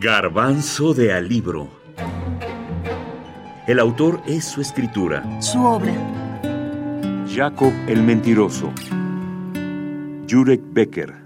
[0.00, 1.68] Garbanzo de Alibro.
[3.66, 5.42] El autor es su escritura.
[5.42, 5.92] Su obra.
[7.28, 8.72] Jacob el Mentiroso.
[10.30, 11.16] Jurek Becker.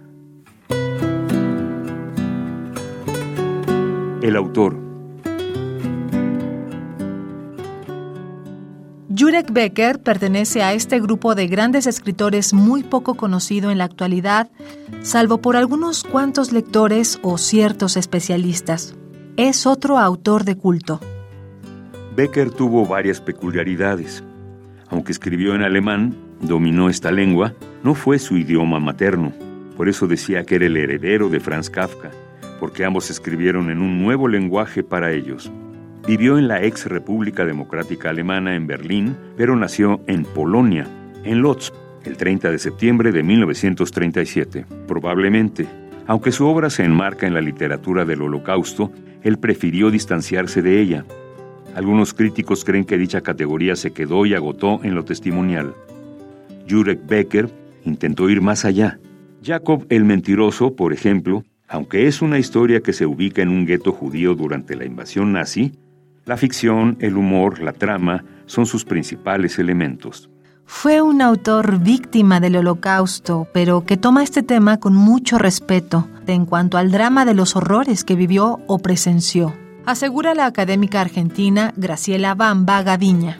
[4.23, 4.92] El autor.
[9.15, 14.51] Jurek Becker pertenece a este grupo de grandes escritores muy poco conocido en la actualidad,
[15.03, 18.95] salvo por algunos cuantos lectores o ciertos especialistas.
[19.37, 21.01] Es otro autor de culto.
[22.17, 24.25] Becker tuvo varias peculiaridades.
[24.89, 29.33] Aunque escribió en alemán, dominó esta lengua, no fue su idioma materno.
[29.77, 32.11] Por eso decía que era el heredero de Franz Kafka,
[32.61, 35.51] porque ambos escribieron en un nuevo lenguaje para ellos.
[36.07, 40.87] Vivió en la ex República Democrática Alemana en Berlín, pero nació en Polonia,
[41.23, 41.73] en Lodz,
[42.05, 44.67] el 30 de septiembre de 1937.
[44.89, 45.69] Probablemente,
[46.09, 48.91] aunque su obra se enmarca en la literatura del Holocausto,
[49.23, 51.05] él prefirió distanciarse de ella.
[51.77, 55.73] Algunos críticos creen que dicha categoría se quedó y agotó en lo testimonial.
[56.69, 57.49] Jurek Becker
[57.85, 58.99] intentó ir más allá.
[59.45, 63.93] Jacob el Mentiroso, por ejemplo, aunque es una historia que se ubica en un gueto
[63.93, 65.73] judío durante la invasión nazi,
[66.25, 70.31] la ficción, el humor, la trama son sus principales elementos.
[70.65, 76.47] Fue un autor víctima del holocausto, pero que toma este tema con mucho respeto en
[76.47, 82.35] cuanto al drama de los horrores que vivió o presenció, asegura la académica argentina Graciela
[82.35, 83.39] Bamba Gaviña.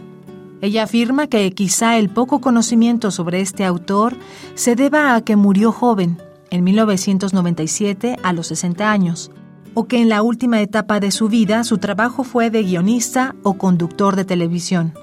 [0.61, 4.17] Ella afirma que quizá el poco conocimiento sobre este autor
[4.55, 6.19] se deba a que murió joven,
[6.51, 9.31] en 1997 a los 60 años,
[9.75, 13.59] o que en la última etapa de su vida su trabajo fue de guionista o
[13.59, 14.95] conductor de televisión.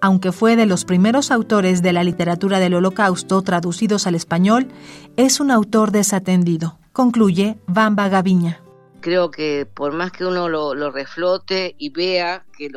[0.00, 4.68] Aunque fue de los primeros autores de la literatura del Holocausto traducidos al español,
[5.16, 8.60] es un autor desatendido, concluye Bamba Gaviña.
[9.00, 12.70] Creo que por más que uno lo, lo reflote y vea que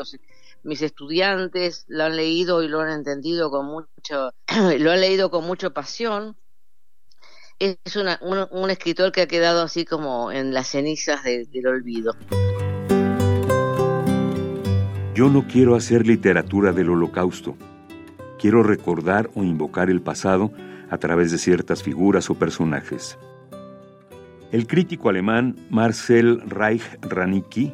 [0.64, 4.31] mis estudiantes lo han leído y lo han entendido con mucho,
[4.80, 6.36] lo han leído con mucha pasión,
[7.59, 11.68] es una, un, un, escritor que ha quedado así como en las cenizas de, del
[11.68, 12.16] olvido.
[15.16, 17.56] Yo no quiero hacer literatura del holocausto.
[18.40, 20.51] Quiero recordar o invocar el pasado
[20.91, 23.18] a través de ciertas figuras o personajes.
[24.51, 27.74] El crítico alemán Marcel Reich Ranicki,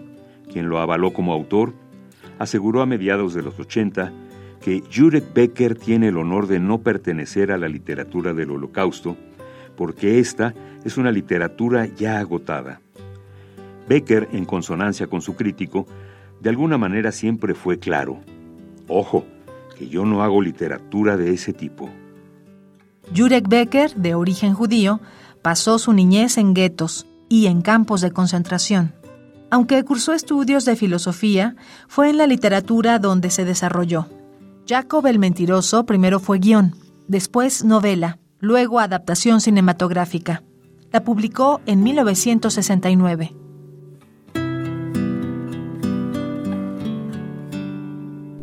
[0.52, 1.74] quien lo avaló como autor,
[2.40, 4.12] aseguró a mediados de los 80
[4.62, 9.18] que Jurek Becker tiene el honor de no pertenecer a la literatura del holocausto,
[9.76, 10.54] porque esta
[10.84, 12.82] es una literatura ya agotada.
[13.88, 15.88] Becker, en consonancia con su crítico,
[16.42, 18.20] de alguna manera siempre fue claro.
[18.88, 19.26] Ojo,
[19.78, 21.90] que yo no hago literatura de ese tipo.
[23.16, 25.02] Jurek Becker, de origen judío,
[25.42, 28.94] pasó su niñez en guetos y en campos de concentración.
[29.50, 31.56] Aunque cursó estudios de filosofía,
[31.88, 34.08] fue en la literatura donde se desarrolló.
[34.68, 36.74] Jacob el Mentiroso primero fue guion,
[37.08, 40.44] después novela, luego adaptación cinematográfica.
[40.92, 43.34] La publicó en 1969.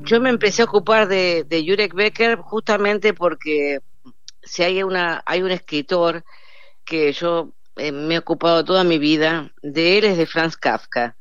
[0.04, 3.80] Yo me empecé a ocupar de, Jurek Becker justamente porque
[4.42, 6.24] si hay una hay un escritor
[6.86, 11.14] que yo eh, me he ocupado toda mi vida de él es de Franz Kafka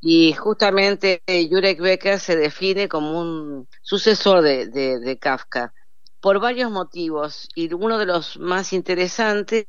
[0.00, 5.74] y justamente Jurek Becker se define como un sucesor de Kafka
[6.20, 9.66] por varios motivos y uno de los más interesantes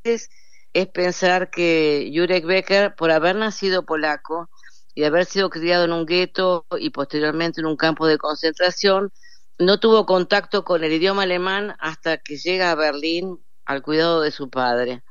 [0.73, 4.50] es pensar que Jurek Becker, por haber nacido polaco
[4.94, 9.12] y haber sido criado en un gueto y posteriormente en un campo de concentración,
[9.59, 14.31] no tuvo contacto con el idioma alemán hasta que llega a Berlín al cuidado de
[14.31, 15.03] su padre.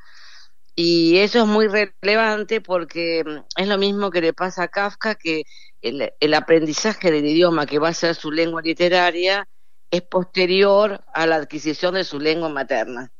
[0.75, 3.22] Y eso es muy relevante porque
[3.57, 5.43] es lo mismo que le pasa a Kafka, que
[5.83, 9.47] el, el aprendizaje del idioma, que va a ser su lengua literaria,
[9.91, 13.11] es posterior a la adquisición de su lengua materna.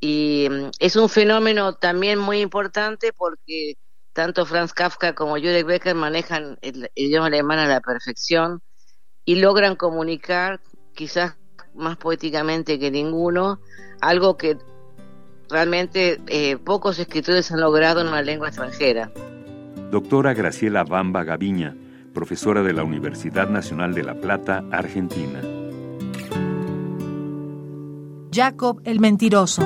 [0.00, 3.74] Y mm, es un fenómeno también muy importante porque
[4.12, 8.60] tanto Franz Kafka como Jurek Becker manejan el, idioma alemán a la perfección
[9.24, 10.60] y logran comunicar,
[10.94, 11.36] quizás
[11.74, 13.60] más poéticamente que ninguno,
[14.00, 14.58] algo que
[15.48, 19.10] realmente eh, pocos escritores han logrado en una lengua extranjera.
[19.90, 21.76] Doctora Graciela Bamba Gaviña,
[22.12, 25.40] profesora de la Universidad Nacional de La Plata, Argentina.
[28.30, 29.62] Jacob el Mentiroso,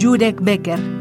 [0.00, 0.98] Jurek Becker.